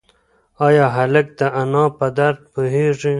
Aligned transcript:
ایا 0.65 0.85
هلک 0.97 1.27
د 1.39 1.41
انا 1.61 1.85
په 1.97 2.07
درد 2.17 2.39
پوهېږي؟ 2.53 3.09